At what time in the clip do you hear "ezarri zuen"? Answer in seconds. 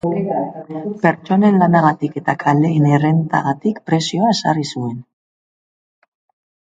4.39-4.97